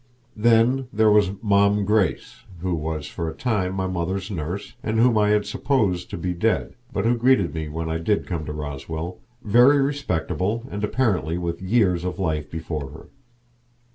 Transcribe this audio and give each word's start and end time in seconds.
Then 0.35 0.87
there 0.91 1.11
was 1.11 1.29
Mom' 1.43 1.85
Grace, 1.85 2.39
who 2.61 2.73
was 2.73 3.05
for 3.05 3.29
a 3.29 3.35
time 3.35 3.75
my 3.75 3.85
mother's 3.85 4.31
nurse, 4.31 4.73
and 4.81 4.97
whom 4.99 5.15
I 5.15 5.29
had 5.29 5.45
supposed 5.45 6.09
to 6.09 6.17
be 6.17 6.33
dead, 6.33 6.73
but 6.91 7.05
who 7.05 7.15
greeted 7.15 7.53
me 7.53 7.69
when 7.69 7.87
I 7.87 7.99
did 7.99 8.25
come 8.25 8.43
to 8.47 8.51
Roswell, 8.51 9.19
very 9.43 9.79
respectable, 9.79 10.65
and 10.71 10.83
apparently 10.83 11.37
with 11.37 11.61
years 11.61 12.03
of 12.03 12.17
life 12.17 12.49
before 12.49 12.89
her. 12.89 13.09